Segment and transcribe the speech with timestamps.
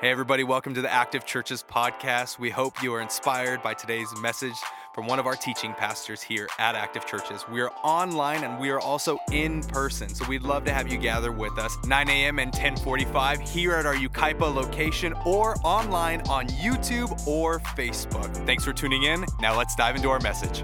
[0.00, 2.38] Hey, everybody, welcome to the Active Churches podcast.
[2.38, 4.54] We hope you are inspired by today's message
[4.94, 7.44] from one of our teaching pastors here at Active Churches.
[7.48, 10.98] We are online and we are also in person, so we'd love to have you
[10.98, 12.38] gather with us 9 a.m.
[12.38, 18.32] and 1045 here at our Yucaipa location or online on YouTube or Facebook.
[18.46, 19.26] Thanks for tuning in.
[19.40, 20.62] Now let's dive into our message.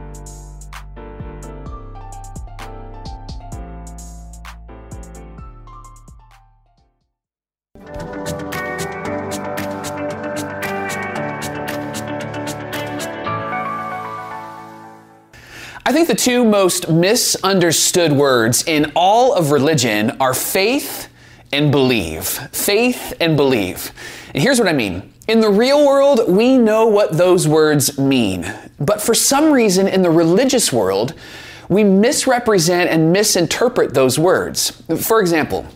[16.04, 21.08] Think the two most misunderstood words in all of religion are faith
[21.50, 22.26] and believe.
[22.52, 23.90] Faith and believe.
[24.34, 25.14] And here's what I mean.
[25.28, 28.52] In the real world, we know what those words mean.
[28.78, 31.14] But for some reason, in the religious world,
[31.70, 34.82] we misrepresent and misinterpret those words.
[35.00, 35.66] For example,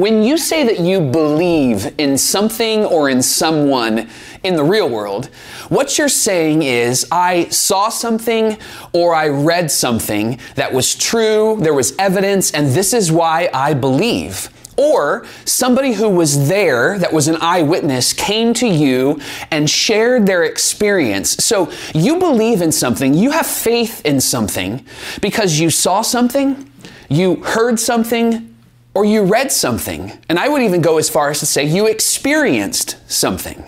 [0.00, 4.08] when you say that you believe in something or in someone
[4.42, 5.26] in the real world,
[5.68, 8.58] what you're saying is, I saw something
[8.92, 13.74] or I read something that was true, there was evidence, and this is why I
[13.74, 14.50] believe.
[14.76, 20.44] Or somebody who was there, that was an eyewitness, came to you and shared their
[20.44, 21.30] experience.
[21.44, 24.86] So you believe in something, you have faith in something
[25.20, 26.70] because you saw something,
[27.08, 28.54] you heard something,
[28.98, 30.10] or you read something.
[30.28, 33.62] And I would even go as far as to say you experienced something.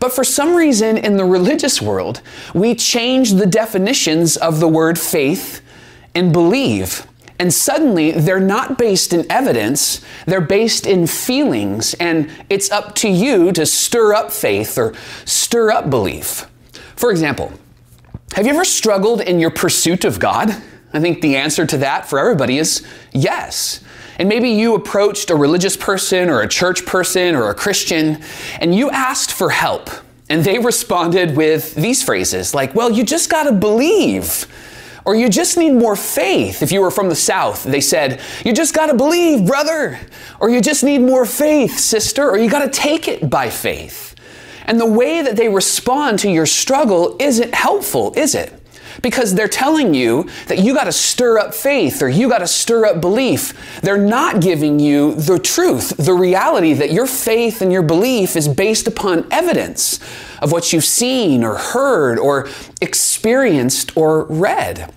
[0.00, 2.22] But for some reason in the religious world,
[2.54, 5.60] we change the definitions of the word faith
[6.14, 7.06] and believe.
[7.38, 11.92] And suddenly they're not based in evidence, they're based in feelings.
[12.00, 14.94] And it's up to you to stir up faith or
[15.26, 16.46] stir up belief.
[16.96, 17.52] For example,
[18.32, 20.56] have you ever struggled in your pursuit of God?
[20.94, 23.84] I think the answer to that for everybody is yes.
[24.18, 28.22] And maybe you approached a religious person or a church person or a Christian
[28.60, 29.90] and you asked for help.
[30.28, 34.46] And they responded with these phrases like, well, you just got to believe.
[35.04, 36.62] Or you just need more faith.
[36.62, 40.00] If you were from the South, they said, you just got to believe, brother.
[40.40, 42.30] Or you just need more faith, sister.
[42.30, 44.14] Or you got to take it by faith.
[44.64, 48.50] And the way that they respond to your struggle isn't helpful, is it?
[49.04, 52.46] Because they're telling you that you got to stir up faith or you got to
[52.46, 53.52] stir up belief.
[53.82, 58.48] They're not giving you the truth, the reality that your faith and your belief is
[58.48, 60.00] based upon evidence
[60.40, 62.48] of what you've seen or heard or
[62.80, 64.90] experienced or read.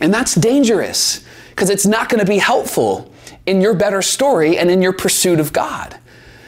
[0.00, 3.12] And that's dangerous because it's not going to be helpful
[3.44, 5.98] in your better story and in your pursuit of God.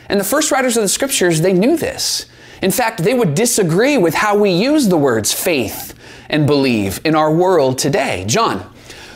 [0.08, 2.24] And the first writers of the scriptures, they knew this.
[2.62, 5.94] In fact, they would disagree with how we use the words faith
[6.28, 8.24] and believe in our world today.
[8.26, 8.70] John,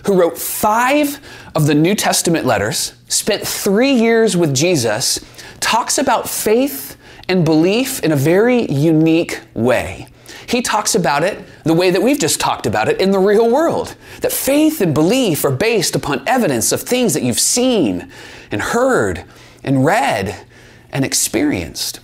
[0.07, 1.21] who wrote five
[1.55, 5.25] of the New Testament letters, spent three years with Jesus,
[5.61, 6.97] talks about faith
[7.29, 10.09] and belief in a very unique way.
[10.47, 13.49] He talks about it the way that we've just talked about it in the real
[13.49, 13.95] world.
[14.21, 18.11] That faith and belief are based upon evidence of things that you've seen
[18.51, 19.25] and heard
[19.63, 20.45] and read
[20.91, 22.01] and experienced.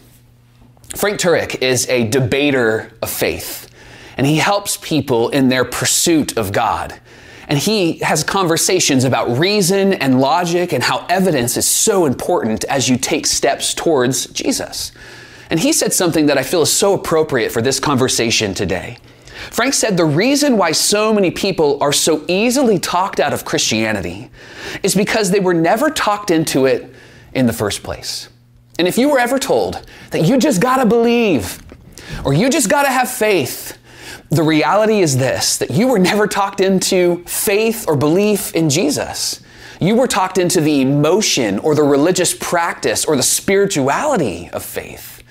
[0.97, 3.68] Frank Turek is a debater of faith
[4.19, 7.01] and he helps people in their pursuit of God.
[7.47, 12.91] And he has conversations about reason and logic and how evidence is so important as
[12.91, 14.93] you take steps towards Jesus.
[15.49, 18.99] And he said something that I feel is so appropriate for this conversation today.
[19.51, 24.31] Frank said the reason why so many people are so easily talked out of Christianity
[24.83, 26.93] is because they were never talked into it
[27.33, 28.29] in the first place.
[28.79, 31.63] And if you were ever told that you just gotta believe,
[32.25, 33.78] or you just gotta have faith,
[34.31, 39.41] the reality is this that you were never talked into faith or belief in Jesus.
[39.81, 45.23] You were talked into the emotion or the religious practice or the spirituality of faith.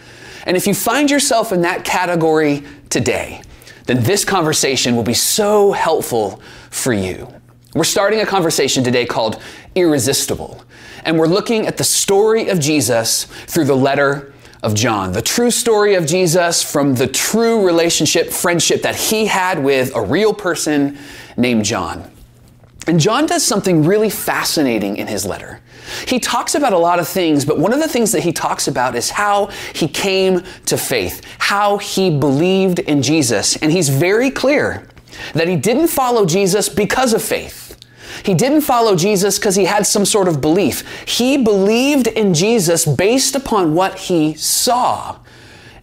[0.45, 3.41] And if you find yourself in that category today,
[3.85, 7.27] then this conversation will be so helpful for you.
[7.75, 9.41] We're starting a conversation today called
[9.75, 10.63] Irresistible,
[11.03, 14.33] and we're looking at the story of Jesus through the letter
[14.67, 19.63] of John, the true story of Jesus from the true relationship, friendship that he had
[19.63, 20.97] with a real person
[21.37, 22.11] named John.
[22.85, 25.61] And John does something really fascinating in his letter.
[26.05, 28.67] He talks about a lot of things, but one of the things that he talks
[28.67, 33.55] about is how he came to faith, how he believed in Jesus.
[33.57, 34.85] And he's very clear
[35.33, 37.66] that he didn't follow Jesus because of faith.
[38.23, 40.83] He didn't follow Jesus because he had some sort of belief.
[41.07, 45.17] He believed in Jesus based upon what he saw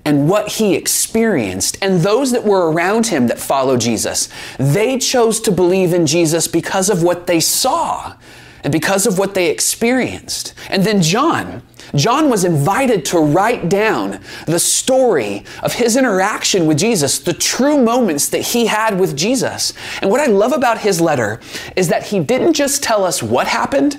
[0.05, 1.79] and what he experienced.
[1.81, 4.29] And those that were around him that followed Jesus,
[4.59, 8.15] they chose to believe in Jesus because of what they saw
[8.63, 10.55] and because of what they experienced.
[10.69, 11.63] And then John,
[11.95, 17.83] John was invited to write down the story of his interaction with Jesus, the true
[17.83, 19.73] moments that he had with Jesus.
[20.03, 21.41] And what I love about his letter
[21.77, 23.99] is that he didn't just tell us what happened,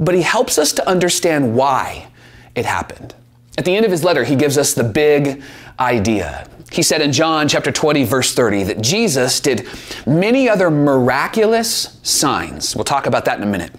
[0.00, 2.08] but he helps us to understand why
[2.54, 3.14] it happened.
[3.56, 5.42] At the end of his letter, he gives us the big
[5.80, 6.48] idea.
[6.70, 9.66] He said in John chapter 20, verse 30, that Jesus did
[10.06, 12.76] many other miraculous signs.
[12.76, 13.72] We'll talk about that in a minute.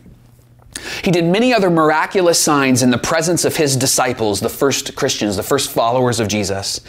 [1.04, 5.36] He did many other miraculous signs in the presence of his disciples, the first Christians,
[5.36, 6.82] the first followers of Jesus,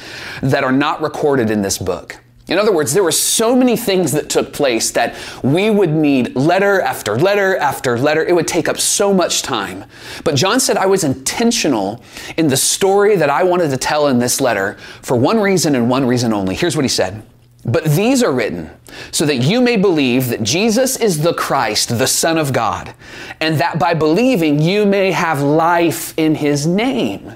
[0.43, 2.21] that are not recorded in this book.
[2.51, 6.35] In other words, there were so many things that took place that we would need
[6.35, 8.25] letter after letter after letter.
[8.25, 9.85] It would take up so much time.
[10.25, 12.03] But John said I was intentional
[12.37, 15.89] in the story that I wanted to tell in this letter for one reason and
[15.89, 16.57] one reason only.
[16.57, 17.23] Here's what he said.
[17.65, 18.71] But these are written
[19.13, 22.95] so that you may believe that Jesus is the Christ, the Son of God,
[23.41, 27.33] and that by believing you may have life in his name.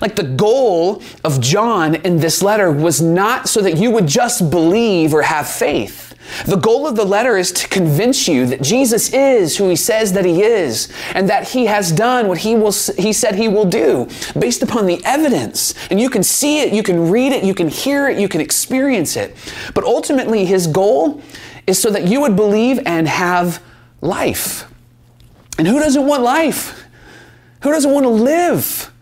[0.00, 4.50] Like the goal of John in this letter was not so that you would just
[4.50, 6.07] believe or have faith.
[6.46, 10.12] The goal of the letter is to convince you that Jesus is who he says
[10.12, 13.64] that he is and that he has done what he will he said he will
[13.64, 14.08] do
[14.38, 15.74] based upon the evidence.
[15.90, 18.40] And you can see it, you can read it, you can hear it, you can
[18.40, 19.36] experience it.
[19.74, 21.22] But ultimately his goal
[21.66, 23.62] is so that you would believe and have
[24.00, 24.70] life.
[25.58, 26.84] And who doesn't want life?
[27.62, 28.92] Who doesn't want to live?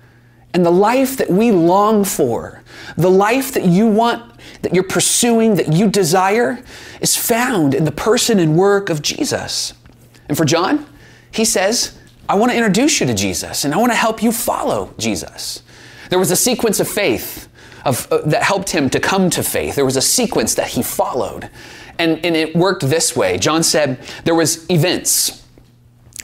[0.57, 2.63] and the life that we long for,
[2.97, 4.36] the life that you want,
[4.67, 6.61] that you're pursuing, that you desire,
[7.01, 9.75] is found in the person and work of Jesus.
[10.29, 10.85] And for John,
[11.31, 11.97] he says,
[12.29, 15.63] I want to introduce you to Jesus and I want to help you follow Jesus.
[16.11, 17.49] There was a sequence of faith
[17.85, 19.77] of, uh, that helped him to come to faith.
[19.77, 21.49] There was a sequence that he followed.
[22.01, 23.39] And, and it worked this way.
[23.39, 25.45] John said there was events.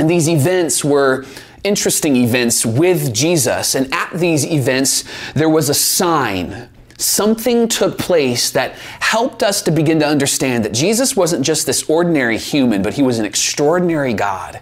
[0.01, 1.25] And these events were
[1.63, 3.77] interesting events with Jesus.
[3.77, 5.05] And at these events,
[5.35, 6.69] there was a sign.
[7.03, 11.89] Something took place that helped us to begin to understand that Jesus wasn't just this
[11.91, 14.61] ordinary human, but he was an extraordinary God.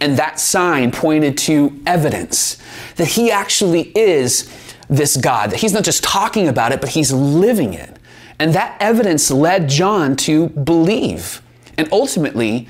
[0.00, 2.56] And that sign pointed to evidence
[2.96, 4.50] that he actually is
[4.88, 7.98] this God, that he's not just talking about it, but he's living it.
[8.38, 11.42] And that evidence led John to believe
[11.76, 12.68] and ultimately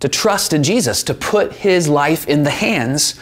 [0.00, 3.18] to trust in Jesus, to put his life in the hands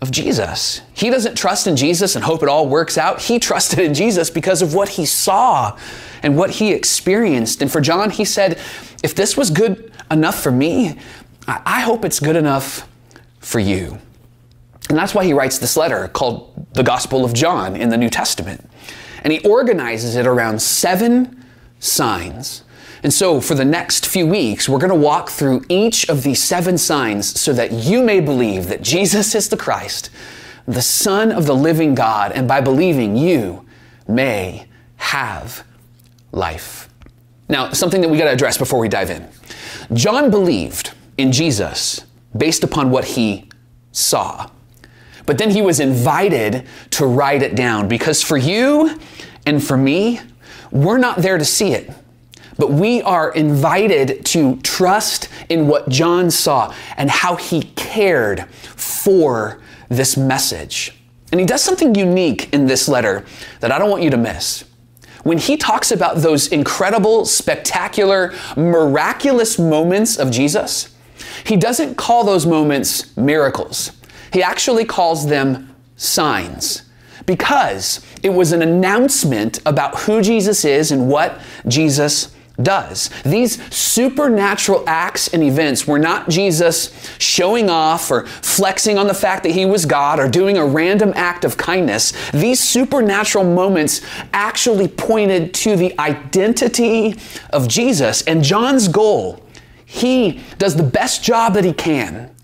[0.00, 0.80] of Jesus.
[0.94, 3.20] He doesn't trust in Jesus and hope it all works out.
[3.20, 5.76] He trusted in Jesus because of what he saw
[6.22, 7.62] and what he experienced.
[7.62, 8.58] And for John, he said,
[9.02, 10.98] if this was good enough for me,
[11.46, 12.88] I hope it's good enough
[13.40, 13.98] for you.
[14.88, 18.10] And that's why he writes this letter called the Gospel of John in the New
[18.10, 18.68] Testament.
[19.22, 21.44] And he organizes it around seven
[21.80, 22.64] signs
[23.02, 26.42] and so, for the next few weeks, we're going to walk through each of these
[26.42, 30.10] seven signs so that you may believe that Jesus is the Christ,
[30.66, 33.64] the Son of the living God, and by believing, you
[34.08, 34.66] may
[34.96, 35.64] have
[36.32, 36.88] life.
[37.48, 39.28] Now, something that we got to address before we dive in.
[39.94, 42.04] John believed in Jesus
[42.36, 43.48] based upon what he
[43.92, 44.50] saw.
[45.24, 48.98] But then he was invited to write it down because for you
[49.46, 50.20] and for me,
[50.70, 51.90] we're not there to see it.
[52.58, 59.60] But we are invited to trust in what John saw and how he cared for
[59.88, 60.94] this message.
[61.30, 63.24] And he does something unique in this letter
[63.60, 64.64] that I don't want you to miss.
[65.22, 70.94] When he talks about those incredible, spectacular, miraculous moments of Jesus,
[71.44, 73.92] he doesn't call those moments miracles.
[74.32, 76.82] He actually calls them signs
[77.26, 83.10] because it was an announcement about who Jesus is and what Jesus does.
[83.24, 89.44] These supernatural acts and events were not Jesus showing off or flexing on the fact
[89.44, 92.12] that he was God or doing a random act of kindness.
[92.32, 94.00] These supernatural moments
[94.32, 97.16] actually pointed to the identity
[97.50, 98.22] of Jesus.
[98.22, 99.44] And John's goal,
[99.84, 102.34] he does the best job that he can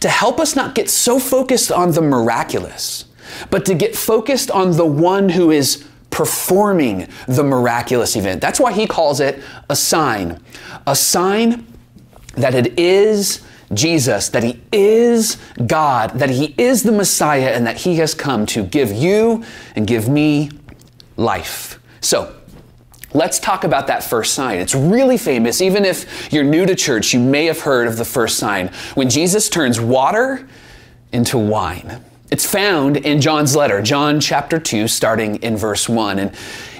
[0.00, 3.06] to help us not get so focused on the miraculous,
[3.50, 5.85] but to get focused on the one who is
[6.16, 8.40] performing the miraculous event.
[8.40, 10.40] That's why he calls it a sign.
[10.86, 11.66] A sign
[12.36, 13.42] that it is
[13.74, 18.46] Jesus, that he is God, that he is the Messiah, and that he has come
[18.46, 19.44] to give you
[19.74, 20.50] and give me
[21.18, 21.78] life.
[22.00, 22.34] So,
[23.12, 24.58] Let's talk about that first sign.
[24.58, 25.62] It's really famous.
[25.62, 29.08] Even if you're new to church, you may have heard of the first sign when
[29.08, 30.46] Jesus turns water
[31.12, 32.04] into wine.
[32.36, 36.18] It's found in John's letter, John chapter 2, starting in verse 1.
[36.18, 36.34] And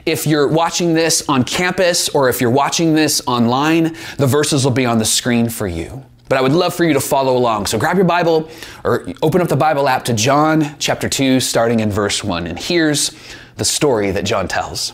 [0.05, 4.73] if you're watching this on campus or if you're watching this online, the verses will
[4.73, 6.05] be on the screen for you.
[6.29, 7.69] But I would love for you to follow along.
[7.69, 8.51] So grab your Bible
[8.85, 12.47] or open up the Bible app to John chapter 2, starting in verse 1.
[12.47, 13.13] And here's
[13.57, 14.93] the story that John tells.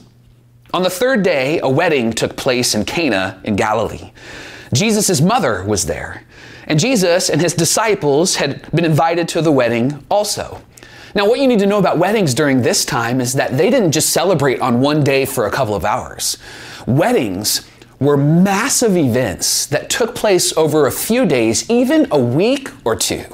[0.73, 4.12] On the third day, a wedding took place in Cana in Galilee.
[4.73, 6.23] Jesus' mother was there,
[6.66, 10.62] and Jesus and his disciples had been invited to the wedding also.
[11.14, 13.92] Now, what you need to know about weddings during this time is that they didn't
[13.92, 16.38] just celebrate on one day for a couple of hours.
[16.87, 17.69] Weddings
[18.00, 23.25] were massive events that took place over a few days, even a week or two.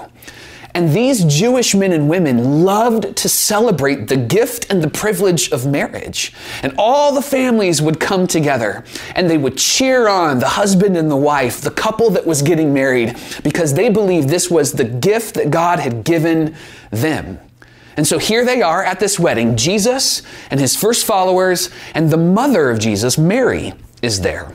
[0.75, 5.67] And these Jewish men and women loved to celebrate the gift and the privilege of
[5.67, 6.33] marriage.
[6.63, 8.85] And all the families would come together
[9.15, 12.73] and they would cheer on the husband and the wife, the couple that was getting
[12.73, 16.55] married, because they believed this was the gift that God had given
[16.91, 17.39] them.
[17.97, 19.57] And so here they are at this wedding.
[19.57, 23.73] Jesus and his first followers and the mother of Jesus, Mary,
[24.03, 24.53] is there.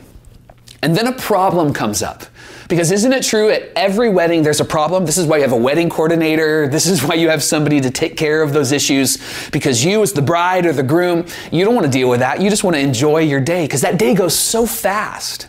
[0.80, 2.24] And then a problem comes up.
[2.68, 5.04] Because isn't it true at every wedding there's a problem?
[5.04, 6.66] This is why you have a wedding coordinator.
[6.66, 9.18] This is why you have somebody to take care of those issues.
[9.50, 12.40] Because you, as the bride or the groom, you don't want to deal with that.
[12.40, 15.48] You just want to enjoy your day because that day goes so fast.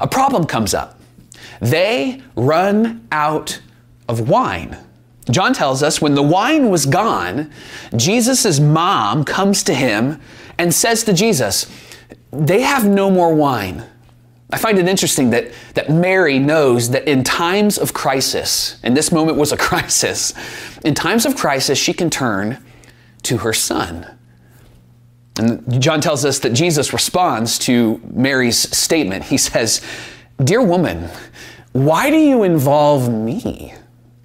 [0.00, 1.00] A problem comes up.
[1.60, 3.60] They run out
[4.08, 4.76] of wine.
[5.30, 7.50] John tells us when the wine was gone,
[7.94, 10.20] Jesus' mom comes to him
[10.58, 11.70] and says to Jesus,
[12.32, 13.84] They have no more wine.
[14.52, 19.10] I find it interesting that, that Mary knows that in times of crisis, and this
[19.10, 20.34] moment was a crisis,
[20.84, 22.62] in times of crisis, she can turn
[23.22, 24.06] to her son.
[25.38, 29.24] And John tells us that Jesus responds to Mary's statement.
[29.24, 29.80] He says,
[30.42, 31.08] Dear woman,
[31.72, 33.74] why do you involve me?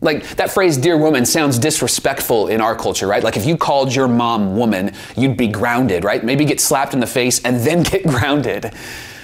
[0.02, 3.24] Like that phrase, dear woman, sounds disrespectful in our culture, right?
[3.24, 6.24] Like if you called your mom woman, you'd be grounded, right?
[6.24, 8.74] Maybe get slapped in the face and then get grounded.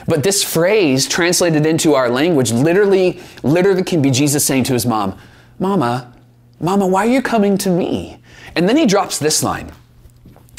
[0.07, 4.85] But this phrase, translated into our language, literally, literally can be Jesus saying to his
[4.85, 5.17] mom,
[5.59, 6.13] Mama,
[6.59, 8.19] Mama, why are you coming to me?
[8.55, 9.71] And then he drops this line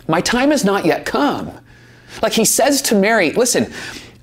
[0.09, 1.53] My time has not yet come.
[2.23, 3.73] Like he says to Mary, Listen,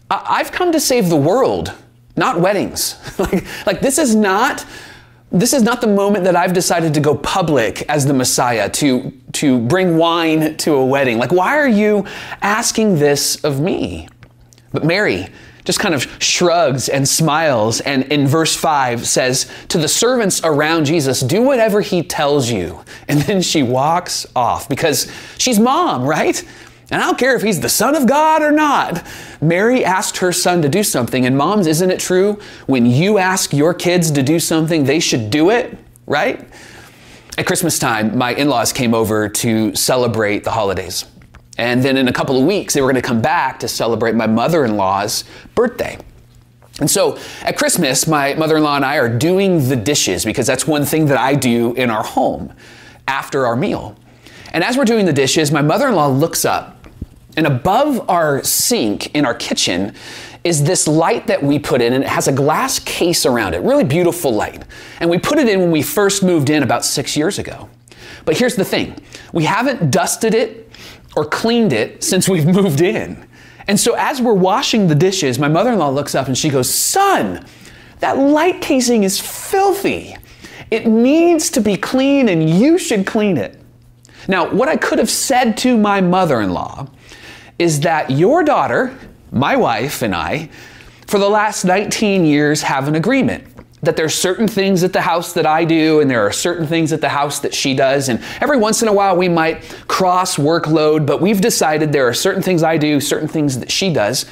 [0.09, 1.73] I- have come to save the world,
[2.15, 2.97] not weddings.
[3.19, 4.65] like, like this is not
[5.31, 9.13] this is not the moment that I've decided to go public as the Messiah, to,
[9.31, 11.19] to bring wine to a wedding.
[11.19, 12.05] Like, why are you
[12.41, 14.09] asking this of me?
[14.71, 15.27] But Mary
[15.63, 20.85] just kind of shrugs and smiles, and in verse 5 says, To the servants around
[20.85, 22.83] Jesus, do whatever he tells you.
[23.07, 26.41] And then she walks off because she's mom, right?
[26.91, 29.05] And I don't care if he's the Son of God or not.
[29.41, 31.25] Mary asked her son to do something.
[31.25, 32.39] And moms, isn't it true?
[32.67, 36.47] When you ask your kids to do something, they should do it, right?
[37.37, 41.05] At Christmas time, my in laws came over to celebrate the holidays.
[41.57, 44.15] And then in a couple of weeks, they were going to come back to celebrate
[44.15, 45.97] my mother in law's birthday.
[46.79, 50.47] And so at Christmas, my mother in law and I are doing the dishes because
[50.47, 52.53] that's one thing that I do in our home
[53.07, 53.95] after our meal.
[54.53, 56.81] And as we're doing the dishes, my mother in law looks up
[57.37, 59.93] and above our sink in our kitchen
[60.43, 63.61] is this light that we put in, and it has a glass case around it.
[63.61, 64.63] Really beautiful light.
[64.99, 67.69] And we put it in when we first moved in about six years ago.
[68.25, 68.95] But here's the thing
[69.33, 70.69] we haven't dusted it
[71.15, 73.27] or cleaned it since we've moved in.
[73.67, 76.49] And so as we're washing the dishes, my mother in law looks up and she
[76.49, 77.45] goes, Son,
[77.99, 80.17] that light casing is filthy.
[80.71, 83.59] It needs to be clean and you should clean it.
[84.27, 86.87] Now, what I could have said to my mother in law
[87.59, 88.97] is that your daughter,
[89.31, 90.49] my wife, and I,
[91.07, 93.50] for the last 19 years have an agreement
[93.83, 96.93] that there's certain things at the house that I do and there are certain things
[96.93, 98.09] at the house that she does.
[98.09, 102.13] And every once in a while we might cross workload but we've decided there are
[102.13, 104.25] certain things I do certain things that she does.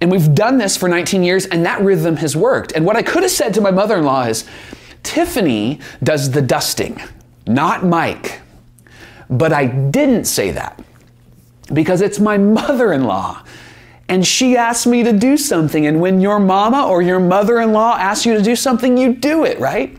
[0.00, 2.72] And we've done this for 19 years and that rhythm has worked.
[2.72, 4.44] And what I could have said to my mother-in-law is
[5.02, 7.00] Tiffany does the dusting
[7.46, 8.40] not Mike.
[9.28, 10.82] But I didn't say that
[11.72, 13.42] because it's my mother in law.
[14.12, 15.86] And she asked me to do something.
[15.86, 19.14] And when your mama or your mother in law asks you to do something, you
[19.14, 19.96] do it, right?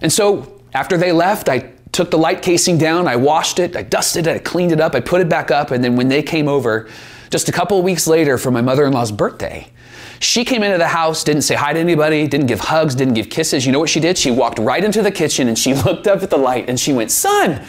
[0.00, 3.84] And so after they left, I took the light casing down, I washed it, I
[3.84, 5.70] dusted it, I cleaned it up, I put it back up.
[5.70, 6.88] And then when they came over,
[7.30, 9.70] just a couple of weeks later for my mother in law's birthday,
[10.20, 13.30] she came into the house, didn't say hi to anybody, didn't give hugs, didn't give
[13.30, 13.64] kisses.
[13.64, 14.18] You know what she did?
[14.18, 16.92] She walked right into the kitchen and she looked up at the light and she
[16.92, 17.64] went, Son,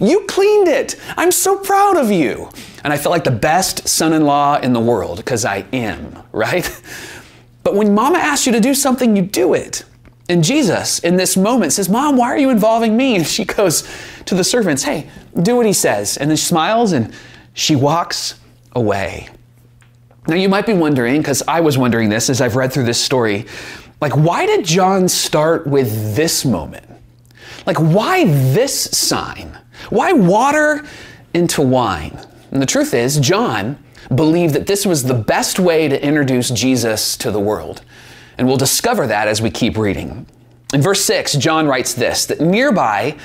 [0.00, 0.96] you cleaned it.
[1.16, 2.50] I'm so proud of you.
[2.82, 6.22] And I felt like the best son in law in the world because I am,
[6.32, 6.68] right?
[7.62, 9.84] But when mama asks you to do something, you do it.
[10.28, 13.16] And Jesus, in this moment, says, Mom, why are you involving me?
[13.16, 13.88] And she goes
[14.26, 15.08] to the servants, Hey,
[15.42, 16.16] do what he says.
[16.16, 17.14] And then she smiles and
[17.54, 18.38] she walks
[18.72, 19.28] away.
[20.26, 23.02] Now, you might be wondering, because I was wondering this as I've read through this
[23.02, 23.46] story,
[24.00, 26.84] Like, why did John start with this moment?
[27.66, 29.56] Like, why this sign?
[29.90, 30.84] Why water
[31.32, 32.18] into wine?
[32.50, 33.78] And the truth is, John
[34.14, 37.82] believed that this was the best way to introduce Jesus to the world.
[38.36, 40.26] And we'll discover that as we keep reading.
[40.72, 43.16] In verse 6, John writes this that nearby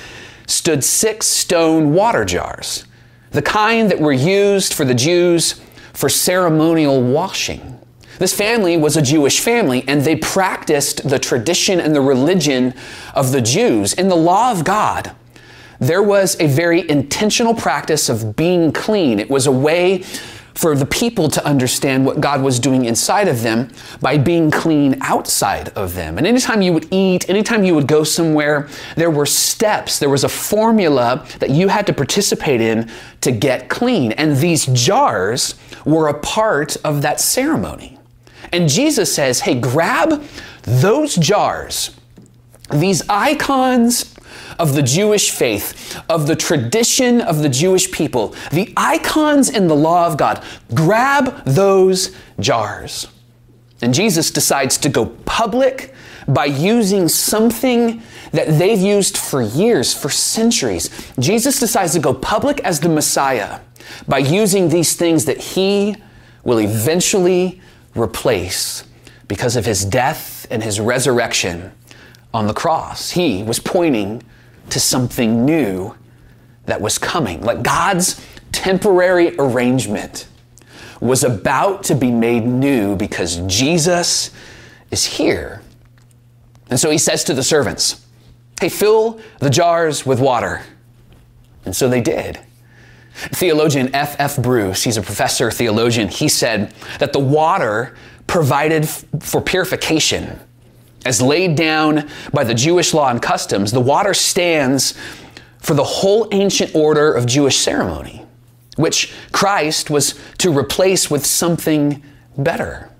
[0.46, 2.84] stood six stone water jars,
[3.30, 5.60] the kind that were used for the Jews
[5.92, 7.78] for ceremonial washing.
[8.18, 12.74] This family was a Jewish family, and they practiced the tradition and the religion
[13.14, 13.94] of the Jews.
[13.94, 15.12] In the law of God,
[15.78, 19.18] there was a very intentional practice of being clean.
[19.18, 20.04] It was a way
[20.60, 23.70] for the people to understand what God was doing inside of them
[24.02, 26.18] by being clean outside of them.
[26.18, 30.22] And anytime you would eat, anytime you would go somewhere, there were steps, there was
[30.22, 32.90] a formula that you had to participate in
[33.22, 34.12] to get clean.
[34.12, 35.54] And these jars
[35.86, 37.98] were a part of that ceremony.
[38.52, 40.22] And Jesus says, hey, grab
[40.64, 41.96] those jars,
[42.70, 44.14] these icons
[44.60, 49.74] of the Jewish faith, of the tradition of the Jewish people, the icons in the
[49.74, 50.44] law of God.
[50.74, 53.08] Grab those jars.
[53.80, 55.94] And Jesus decides to go public
[56.28, 58.02] by using something
[58.32, 60.90] that they've used for years, for centuries.
[61.18, 63.60] Jesus decides to go public as the Messiah
[64.06, 65.96] by using these things that he
[66.44, 67.62] will eventually
[67.94, 68.84] replace
[69.26, 71.72] because of his death and his resurrection
[72.34, 73.12] on the cross.
[73.12, 74.22] He was pointing
[74.72, 75.94] to something new
[76.66, 77.40] that was coming.
[77.42, 80.28] Like God's temporary arrangement
[81.00, 84.30] was about to be made new because Jesus
[84.90, 85.62] is here.
[86.68, 88.06] And so he says to the servants,
[88.60, 90.62] Hey, fill the jars with water.
[91.64, 92.38] And so they did.
[93.14, 94.16] Theologian F.
[94.18, 94.36] F.
[94.36, 97.94] Bruce, he's a professor theologian, he said that the water
[98.26, 100.38] provided f- for purification
[101.04, 104.98] as laid down by the Jewish law and customs, the water stands
[105.58, 108.24] for the whole ancient order of Jewish ceremony,
[108.76, 112.02] which Christ was to replace with something
[112.36, 112.90] better.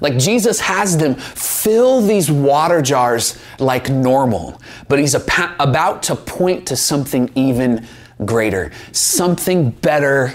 [0.00, 6.68] Like Jesus has them fill these water jars like normal, but he's about to point
[6.68, 7.86] to something even
[8.24, 8.70] greater.
[8.92, 10.34] Something better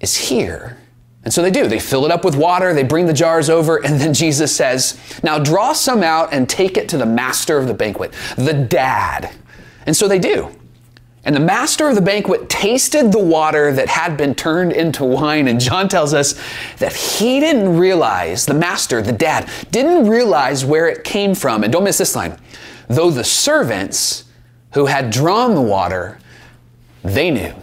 [0.00, 0.78] is here.
[1.24, 1.66] And so they do.
[1.66, 4.98] They fill it up with water, they bring the jars over, and then Jesus says,
[5.22, 9.34] Now draw some out and take it to the master of the banquet, the dad.
[9.86, 10.50] And so they do.
[11.26, 15.48] And the master of the banquet tasted the water that had been turned into wine.
[15.48, 16.38] And John tells us
[16.78, 21.64] that he didn't realize, the master, the dad, didn't realize where it came from.
[21.64, 22.38] And don't miss this line.
[22.88, 24.24] Though the servants
[24.74, 26.18] who had drawn the water,
[27.02, 27.54] they knew.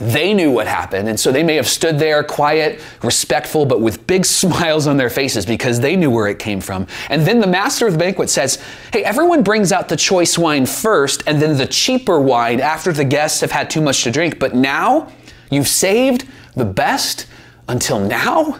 [0.00, 4.06] They knew what happened, and so they may have stood there quiet, respectful, but with
[4.08, 6.86] big smiles on their faces because they knew where it came from.
[7.10, 8.60] And then the master of the banquet says,
[8.92, 13.04] Hey, everyone brings out the choice wine first and then the cheaper wine after the
[13.04, 14.38] guests have had too much to drink.
[14.40, 15.12] But now
[15.50, 16.26] you've saved
[16.56, 17.26] the best
[17.68, 18.58] until now?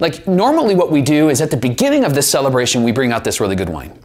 [0.00, 3.24] Like, normally what we do is at the beginning of this celebration, we bring out
[3.24, 3.98] this really good wine.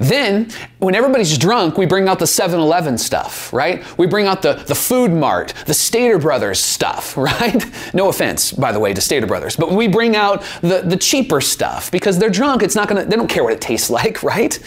[0.00, 3.84] Then, when everybody's drunk, we bring out the 7 Eleven stuff, right?
[3.98, 7.64] We bring out the, the Food Mart, the Stater Brothers stuff, right?
[7.94, 11.40] No offense, by the way, to Stater Brothers, but we bring out the, the cheaper
[11.40, 12.62] stuff because they're drunk.
[12.62, 14.58] It's not gonna, they don't care what it tastes like, right?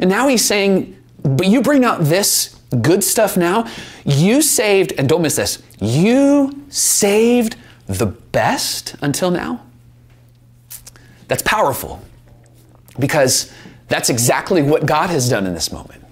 [0.00, 3.68] And now he's saying, but you bring out this good stuff now.
[4.04, 9.62] You saved, and don't miss this, you saved the best until now.
[11.28, 12.02] That's powerful
[12.98, 13.52] because
[13.88, 16.02] that's exactly what God has done in this moment.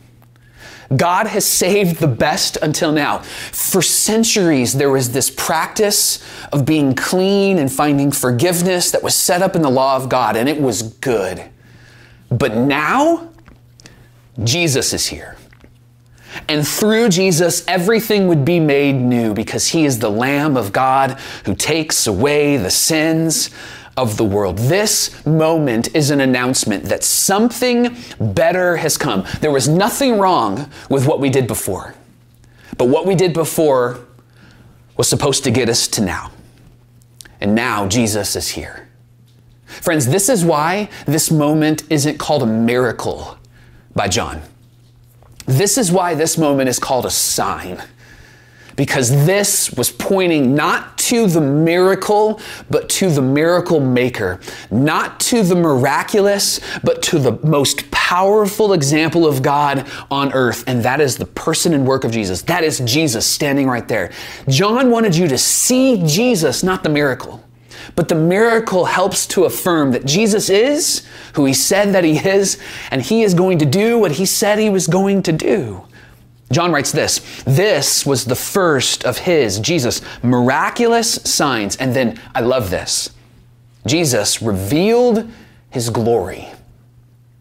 [0.96, 3.18] God has saved the best until now.
[3.18, 9.42] For centuries, there was this practice of being clean and finding forgiveness that was set
[9.42, 11.42] up in the law of God, and it was good.
[12.30, 13.30] But now,
[14.42, 15.36] Jesus is here.
[16.48, 21.12] And through Jesus, everything would be made new because he is the Lamb of God
[21.44, 23.50] who takes away the sins
[23.96, 24.58] of the world.
[24.58, 29.24] This moment is an announcement that something better has come.
[29.40, 31.94] There was nothing wrong with what we did before,
[32.76, 34.00] but what we did before
[34.96, 36.30] was supposed to get us to now.
[37.40, 38.88] And now Jesus is here.
[39.66, 43.36] Friends, this is why this moment isn't called a miracle
[43.94, 44.42] by John.
[45.46, 47.82] This is why this moment is called a sign
[48.76, 55.42] because this was pointing not to the miracle, but to the miracle maker, not to
[55.42, 61.16] the miraculous, but to the most powerful example of God on earth, and that is
[61.16, 62.42] the person and work of Jesus.
[62.42, 64.10] That is Jesus standing right there.
[64.48, 67.42] John wanted you to see Jesus, not the miracle.
[67.96, 72.58] but the miracle helps to affirm that Jesus is who he said that he is,
[72.90, 75.84] and he is going to do what he said he was going to do.
[76.52, 81.76] John writes this This was the first of his, Jesus, miraculous signs.
[81.76, 83.10] And then I love this
[83.86, 85.30] Jesus revealed
[85.70, 86.48] his glory.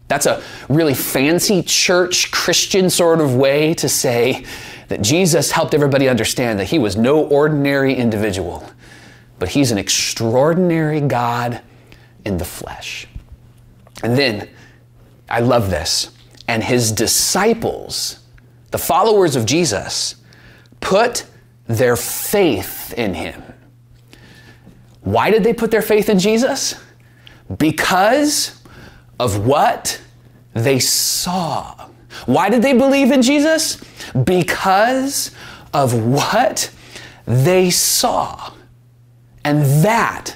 [0.08, 4.44] That's a really fancy church Christian sort of way to say
[4.88, 8.68] that Jesus helped everybody understand that he was no ordinary individual,
[9.38, 11.62] but he's an extraordinary God
[12.24, 13.06] in the flesh.
[14.02, 14.48] And then,
[15.28, 16.10] I love this,
[16.46, 18.18] and his disciples,
[18.74, 20.16] the followers of Jesus,
[20.80, 21.26] put
[21.68, 23.40] their faith in him.
[25.02, 26.74] Why did they put their faith in Jesus?
[27.56, 28.60] Because
[29.20, 30.00] of what
[30.54, 31.88] they saw.
[32.26, 33.76] Why did they believe in Jesus?
[34.24, 35.30] Because
[35.72, 36.68] of what
[37.26, 38.54] they saw.
[39.44, 40.34] And that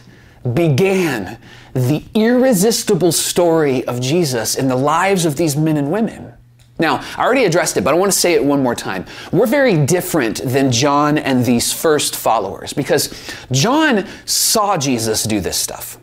[0.54, 1.40] began
[1.74, 6.34] the irresistible story of Jesus in the lives of these men and women.
[6.78, 9.04] Now, I already addressed it, but I want to say it one more time.
[9.32, 13.12] We're very different than John and these first followers because
[13.50, 15.98] John saw Jesus do this stuff.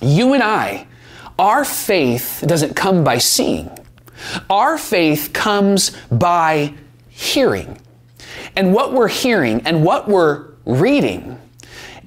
[0.00, 0.86] You and I,
[1.38, 3.70] our faith doesn't come by seeing,
[4.50, 6.74] our faith comes by
[7.08, 7.80] hearing.
[8.56, 11.40] And what we're hearing and what we're reading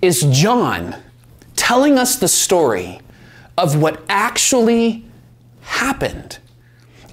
[0.01, 0.95] is John
[1.55, 2.99] telling us the story
[3.57, 5.05] of what actually
[5.61, 6.39] happened.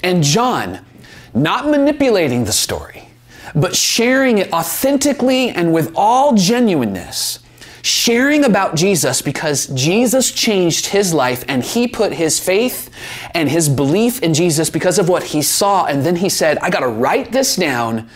[0.04, 0.84] And John,
[1.32, 3.08] not manipulating the story,
[3.54, 7.38] but sharing it authentically and with all genuineness,
[7.80, 12.90] sharing about Jesus because Jesus changed his life and he put his faith
[13.32, 15.86] and his belief in Jesus because of what he saw.
[15.86, 18.10] And then he said, I got to write this down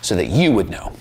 [0.00, 0.94] so that you would know.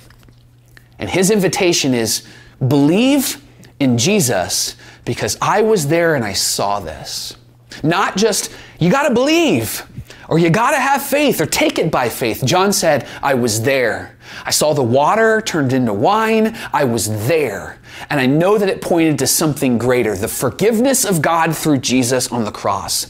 [1.00, 2.28] And his invitation is
[2.68, 3.42] believe
[3.80, 4.76] in Jesus
[5.06, 7.38] because I was there and I saw this.
[7.82, 9.88] Not just, you got to believe
[10.30, 12.44] or you got to have faith or take it by faith.
[12.46, 14.18] John said, I was there.
[14.46, 16.58] I saw the water turned into wine.
[16.72, 17.80] I was there.
[18.10, 22.32] And I know that it pointed to something greater the forgiveness of God through Jesus
[22.32, 23.08] on the cross.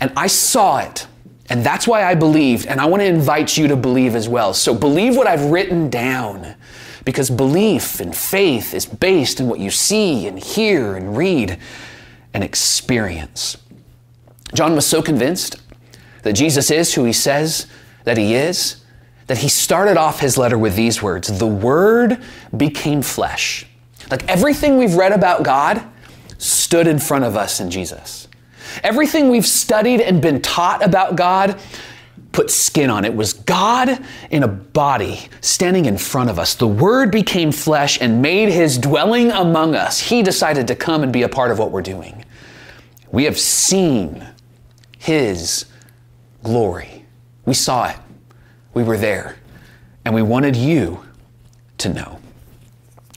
[0.00, 1.06] And I saw it.
[1.50, 2.66] And that's why I believed.
[2.66, 4.54] And I want to invite you to believe as well.
[4.54, 6.54] So believe what I've written down.
[7.04, 11.58] Because belief and faith is based in what you see and hear and read
[12.32, 13.58] and experience.
[14.54, 15.60] John was so convinced
[16.22, 17.66] that Jesus is who he says
[18.04, 18.82] that he is
[19.26, 22.22] that he started off his letter with these words The Word
[22.56, 23.66] became flesh.
[24.10, 25.82] Like everything we've read about God
[26.38, 28.28] stood in front of us in Jesus.
[28.82, 31.58] Everything we've studied and been taught about God
[32.32, 33.04] put skin on.
[33.04, 36.54] It was God in a body standing in front of us.
[36.54, 40.00] The Word became flesh and made His dwelling among us.
[40.00, 42.24] He decided to come and be a part of what we're doing.
[43.10, 44.26] We have seen
[44.98, 45.66] His
[46.42, 47.04] glory.
[47.44, 47.96] We saw it.
[48.74, 49.36] We were there.
[50.04, 51.04] And we wanted you
[51.78, 52.18] to know.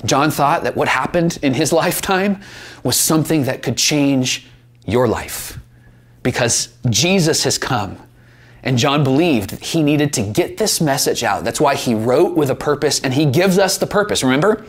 [0.06, 2.42] John thought that what happened in his lifetime
[2.84, 4.48] was something that could change
[4.86, 5.60] your life
[6.24, 7.98] because Jesus has come.
[8.64, 11.44] And John believed he needed to get this message out.
[11.44, 14.24] That's why he wrote with a purpose and he gives us the purpose.
[14.24, 14.66] Remember?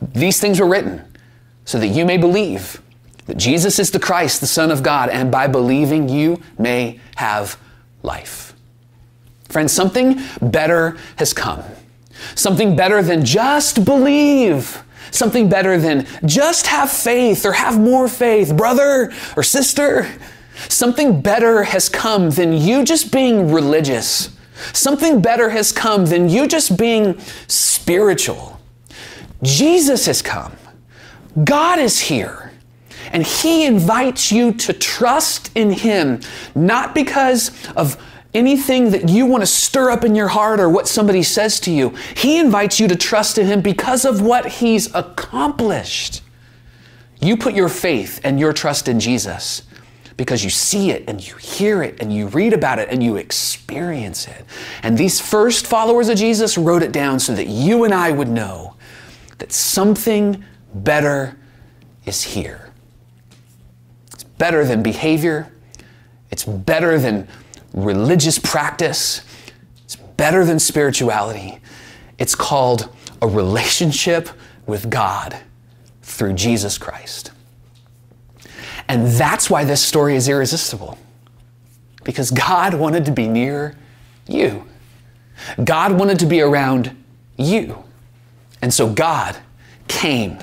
[0.00, 1.04] These things were written
[1.64, 2.82] so that you may believe
[3.26, 7.56] that Jesus is the Christ, the Son of God, and by believing you may have
[8.02, 8.54] life.
[9.48, 11.62] Friends, something better has come.
[12.34, 14.82] Something better than just believe.
[15.10, 20.08] Something better than just have faith or have more faith, brother or sister.
[20.68, 24.34] Something better has come than you just being religious.
[24.72, 28.60] Something better has come than you just being spiritual.
[29.42, 30.52] Jesus has come.
[31.44, 32.51] God is here.
[33.10, 36.20] And He invites you to trust in Him,
[36.54, 37.96] not because of
[38.34, 41.70] anything that you want to stir up in your heart or what somebody says to
[41.70, 41.90] you.
[42.16, 46.22] He invites you to trust in Him because of what He's accomplished.
[47.20, 49.62] You put your faith and your trust in Jesus
[50.16, 53.16] because you see it and you hear it and you read about it and you
[53.16, 54.44] experience it.
[54.82, 58.28] And these first followers of Jesus wrote it down so that you and I would
[58.28, 58.76] know
[59.38, 61.36] that something better
[62.04, 62.71] is here.
[64.42, 65.52] Better than behavior.
[66.32, 67.28] It's better than
[67.72, 69.20] religious practice.
[69.84, 71.60] It's better than spirituality.
[72.18, 72.88] It's called
[73.20, 74.28] a relationship
[74.66, 75.36] with God
[76.02, 77.30] through Jesus Christ.
[78.88, 80.98] And that's why this story is irresistible.
[82.02, 83.76] Because God wanted to be near
[84.26, 84.66] you.
[85.62, 86.96] God wanted to be around
[87.36, 87.84] you.
[88.60, 89.36] And so God
[89.86, 90.38] came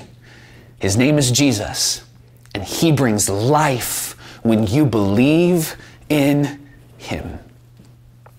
[0.79, 2.05] His name is Jesus,
[2.53, 5.75] and He brings life when you believe
[6.09, 7.39] in Him.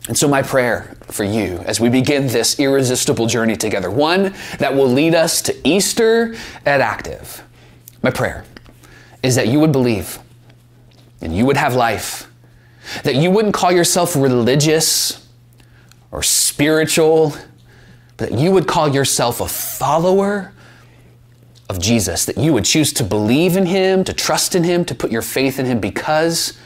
[0.09, 4.75] And so, my prayer for you as we begin this irresistible journey together, one that
[4.75, 7.43] will lead us to Easter at Active,
[8.03, 8.45] my prayer
[9.23, 10.19] is that you would believe
[11.21, 12.31] and you would have life,
[13.05, 15.29] that you wouldn't call yourself religious
[16.11, 17.35] or spiritual,
[18.17, 20.53] but that you would call yourself a follower
[21.71, 24.95] of Jesus, that you would choose to believe in Him, to trust in Him, to
[24.95, 26.59] put your faith in Him because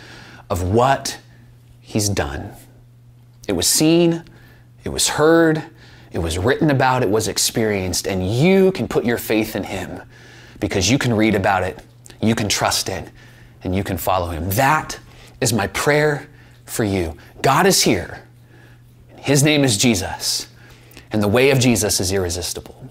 [0.49, 1.19] of what
[1.83, 2.53] He's done.
[3.47, 4.25] It was seen,
[4.83, 5.63] it was heard,
[6.11, 10.01] it was written about, it was experienced, and you can put your faith in Him
[10.59, 11.85] because you can read about it,
[12.23, 13.11] you can trust it,
[13.63, 14.49] and you can follow Him.
[14.53, 14.99] That
[15.43, 16.31] is my prayer
[16.65, 17.15] for you.
[17.43, 18.23] God is here.
[19.19, 20.49] His name is Jesus,
[21.13, 22.91] and the way of Jesus is irresistible.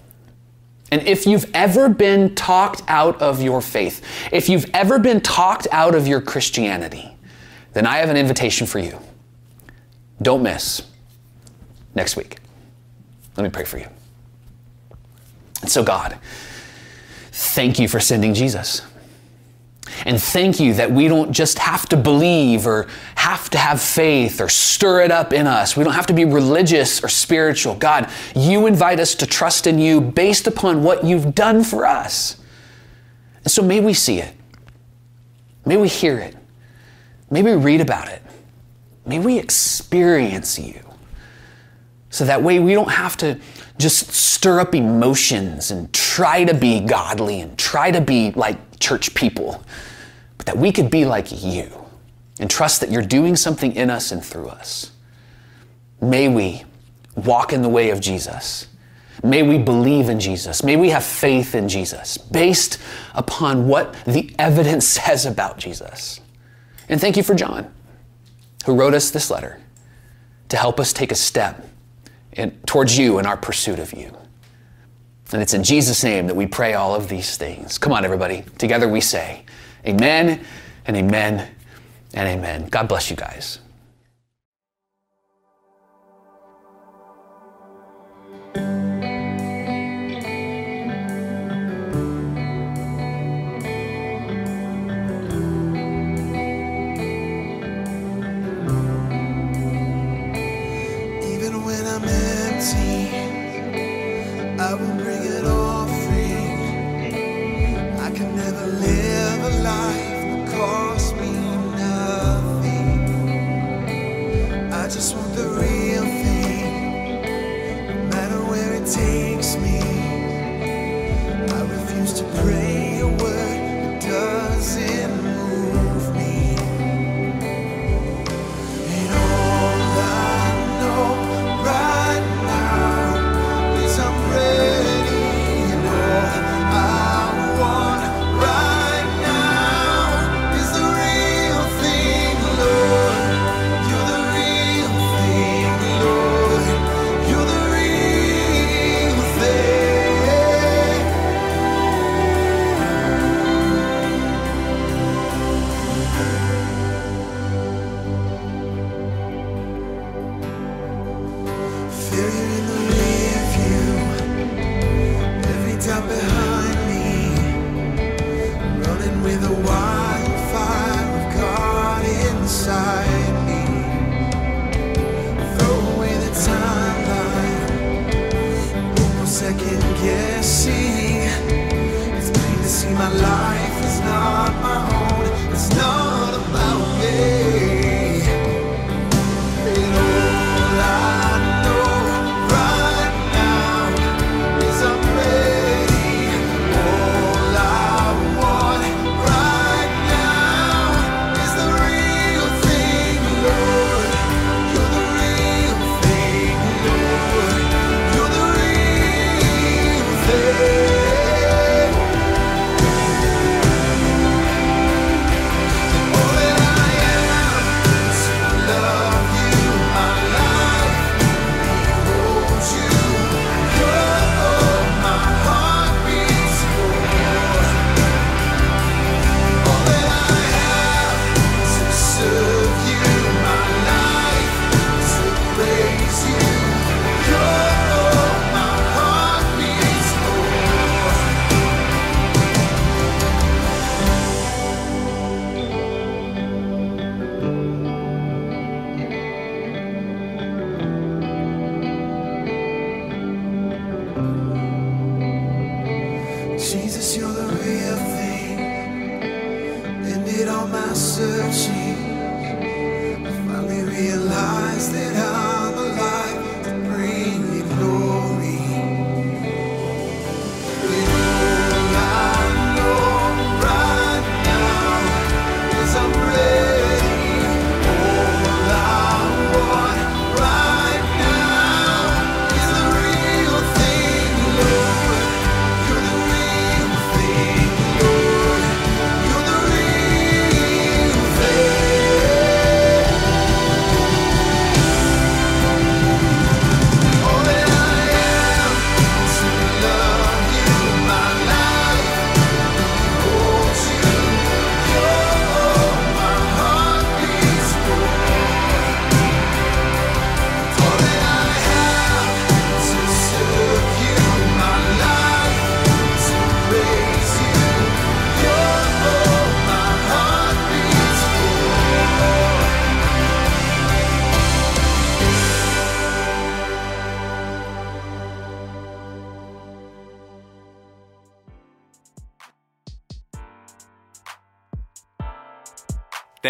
[0.94, 5.66] And if you've ever been talked out of your faith, if you've ever been talked
[5.72, 7.16] out of your Christianity,
[7.72, 9.00] then I have an invitation for you.
[10.22, 10.82] Don't miss
[11.96, 12.38] next week.
[13.36, 13.88] Let me pray for you.
[15.62, 16.16] And so, God,
[17.32, 18.82] thank you for sending Jesus.
[20.06, 24.40] And thank you that we don't just have to believe or have to have faith
[24.40, 25.76] or stir it up in us.
[25.76, 27.74] We don't have to be religious or spiritual.
[27.74, 32.36] God, you invite us to trust in you based upon what you've done for us.
[33.44, 34.34] And so may we see it.
[35.66, 36.36] May we hear it.
[37.30, 38.22] May we read about it.
[39.06, 40.80] May we experience you.
[42.10, 43.40] So that way we don't have to
[43.78, 49.14] just stir up emotions and try to be godly and try to be like church
[49.14, 49.64] people,
[50.36, 51.70] but that we could be like you
[52.38, 54.92] and trust that you're doing something in us and through us.
[56.00, 56.64] May we
[57.16, 58.68] walk in the way of Jesus.
[59.22, 60.62] May we believe in Jesus.
[60.62, 62.78] May we have faith in Jesus based
[63.14, 66.20] upon what the evidence says about Jesus.
[66.88, 67.72] And thank you for John,
[68.66, 69.60] who wrote us this letter
[70.50, 71.66] to help us take a step
[72.34, 74.16] in, towards you in our pursuit of you.
[75.32, 77.78] And it's in Jesus' name that we pray all of these things.
[77.78, 78.44] Come on, everybody.
[78.58, 79.44] Together we say,
[79.86, 80.44] Amen
[80.86, 81.50] and Amen
[82.12, 82.68] and Amen.
[82.68, 83.58] God bless you guys.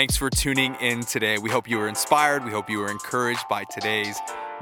[0.04, 1.38] Thanks for tuning in today.
[1.38, 2.44] We hope you were inspired.
[2.44, 4.18] We hope you were encouraged by today's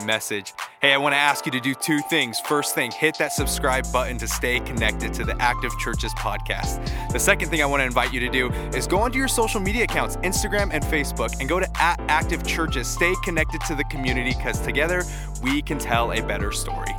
[0.06, 0.54] message.
[0.80, 2.38] Hey, I want to ask you to do two things.
[2.38, 6.88] First thing, hit that subscribe button to stay connected to the Active Churches podcast.
[7.10, 9.58] The second thing I want to invite you to do is go onto your social
[9.58, 12.86] media accounts, Instagram and Facebook, and go to at Active Churches.
[12.86, 15.02] Stay connected to the community because together
[15.42, 16.94] we can tell a better story.